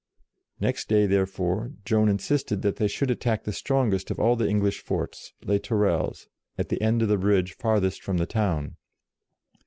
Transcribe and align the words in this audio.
Next 0.59 0.89
day, 0.89 1.05
therefore, 1.05 1.73
Joan 1.85 2.09
insisted 2.09 2.63
that 2.63 2.77
they 2.77 2.87
should 2.87 3.11
attack 3.11 3.43
the 3.43 3.53
strongest 3.53 4.09
of 4.09 4.19
all 4.19 4.35
the 4.35 4.49
English 4.49 4.79
forts, 4.81 5.33
Les 5.45 5.59
Tourelles, 5.59 6.25
at 6.57 6.69
the 6.69 6.81
end 6.81 7.03
of 7.03 7.07
the 7.07 7.19
bridge 7.19 7.53
farthest 7.53 8.01
from 8.01 8.17
the 8.17 8.25
town. 8.25 8.77